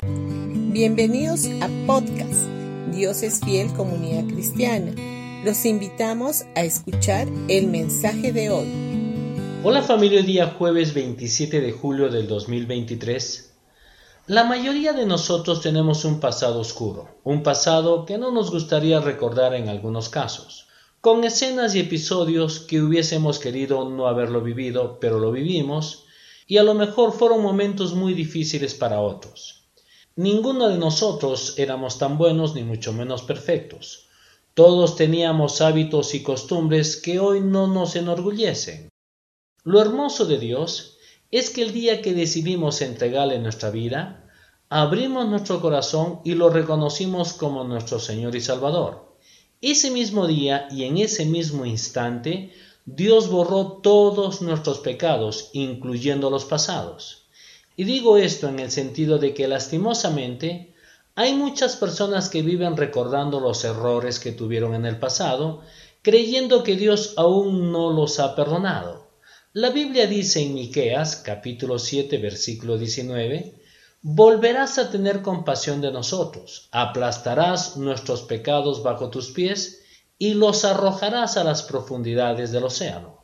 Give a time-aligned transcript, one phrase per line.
[0.00, 2.46] Bienvenidos a podcast
[2.92, 4.92] Dios es fiel comunidad cristiana.
[5.44, 8.68] Los invitamos a escuchar el mensaje de hoy.
[9.64, 13.52] Hola familia, día jueves 27 de julio del 2023.
[14.28, 19.52] La mayoría de nosotros tenemos un pasado oscuro, un pasado que no nos gustaría recordar
[19.54, 20.68] en algunos casos,
[21.00, 26.04] con escenas y episodios que hubiésemos querido no haberlo vivido, pero lo vivimos,
[26.46, 29.58] y a lo mejor fueron momentos muy difíciles para otros.
[30.18, 34.08] Ninguno de nosotros éramos tan buenos ni mucho menos perfectos.
[34.52, 38.88] Todos teníamos hábitos y costumbres que hoy no nos enorgullecen.
[39.62, 40.96] Lo hermoso de Dios
[41.30, 44.28] es que el día que decidimos entregarle nuestra vida,
[44.68, 49.14] abrimos nuestro corazón y lo reconocimos como nuestro Señor y Salvador.
[49.60, 52.52] Ese mismo día y en ese mismo instante,
[52.86, 57.27] Dios borró todos nuestros pecados, incluyendo los pasados.
[57.78, 60.74] Y digo esto en el sentido de que lastimosamente
[61.14, 65.62] hay muchas personas que viven recordando los errores que tuvieron en el pasado,
[66.02, 69.12] creyendo que Dios aún no los ha perdonado.
[69.52, 73.62] La Biblia dice en Miqueas, capítulo 7, versículo 19,
[74.02, 79.84] Volverás a tener compasión de nosotros, aplastarás nuestros pecados bajo tus pies
[80.18, 83.17] y los arrojarás a las profundidades del océano.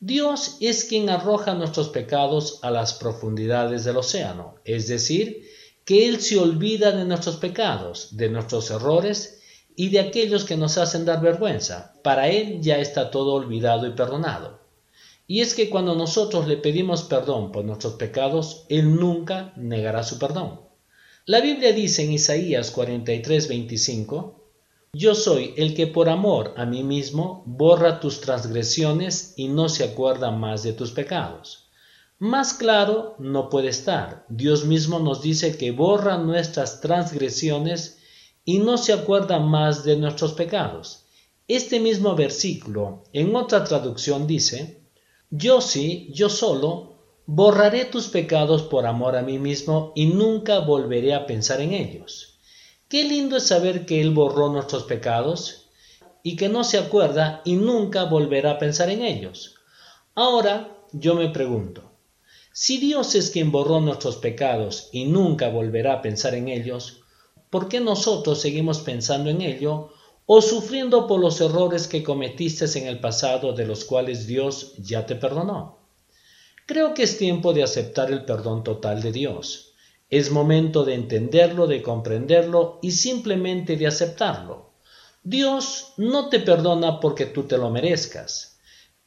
[0.00, 5.48] Dios es quien arroja nuestros pecados a las profundidades del océano, es decir,
[5.86, 9.40] que Él se olvida de nuestros pecados, de nuestros errores
[9.74, 11.94] y de aquellos que nos hacen dar vergüenza.
[12.02, 14.60] Para Él ya está todo olvidado y perdonado.
[15.26, 20.18] Y es que cuando nosotros le pedimos perdón por nuestros pecados, Él nunca negará su
[20.18, 20.60] perdón.
[21.24, 24.35] La Biblia dice en Isaías 43, 25,
[24.96, 29.84] yo soy el que por amor a mí mismo borra tus transgresiones y no se
[29.84, 31.68] acuerda más de tus pecados.
[32.18, 34.24] Más claro no puede estar.
[34.30, 37.98] Dios mismo nos dice que borra nuestras transgresiones
[38.46, 41.04] y no se acuerda más de nuestros pecados.
[41.46, 44.80] Este mismo versículo en otra traducción dice,
[45.30, 46.94] Yo sí, yo solo,
[47.26, 52.35] borraré tus pecados por amor a mí mismo y nunca volveré a pensar en ellos.
[52.88, 55.66] Qué lindo es saber que Él borró nuestros pecados
[56.22, 59.56] y que no se acuerda y nunca volverá a pensar en ellos.
[60.14, 61.82] Ahora yo me pregunto,
[62.52, 67.00] si Dios es quien borró nuestros pecados y nunca volverá a pensar en ellos,
[67.50, 69.90] ¿por qué nosotros seguimos pensando en ello
[70.24, 75.06] o sufriendo por los errores que cometiste en el pasado de los cuales Dios ya
[75.06, 75.80] te perdonó?
[76.66, 79.72] Creo que es tiempo de aceptar el perdón total de Dios
[80.08, 84.70] es momento de entenderlo, de comprenderlo y simplemente de aceptarlo.
[85.22, 88.58] Dios no te perdona porque tú te lo merezcas,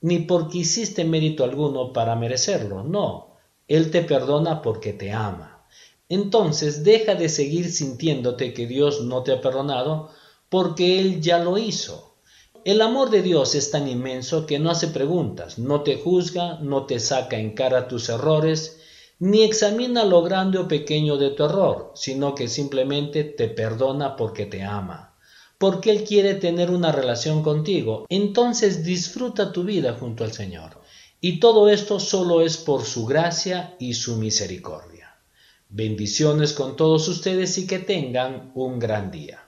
[0.00, 3.36] ni porque hiciste mérito alguno para merecerlo, no.
[3.68, 5.64] Él te perdona porque te ama.
[6.08, 10.10] Entonces deja de seguir sintiéndote que Dios no te ha perdonado
[10.48, 12.16] porque Él ya lo hizo.
[12.64, 16.86] El amor de Dios es tan inmenso que no hace preguntas, no te juzga, no
[16.86, 18.80] te saca en cara tus errores,
[19.20, 24.46] ni examina lo grande o pequeño de tu error, sino que simplemente te perdona porque
[24.46, 25.16] te ama,
[25.58, 28.06] porque Él quiere tener una relación contigo.
[28.08, 30.80] Entonces disfruta tu vida junto al Señor.
[31.20, 35.16] Y todo esto solo es por su gracia y su misericordia.
[35.68, 39.47] Bendiciones con todos ustedes y que tengan un gran día.